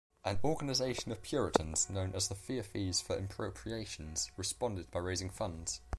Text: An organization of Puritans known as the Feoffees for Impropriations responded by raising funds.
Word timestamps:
An 0.25 0.39
organization 0.43 1.11
of 1.11 1.21
Puritans 1.21 1.87
known 1.87 2.15
as 2.15 2.27
the 2.27 2.33
Feoffees 2.33 3.03
for 3.03 3.15
Impropriations 3.15 4.31
responded 4.35 4.89
by 4.89 4.97
raising 4.97 5.29
funds. 5.29 5.79